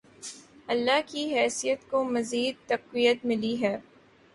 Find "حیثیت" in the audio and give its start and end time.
1.33-1.89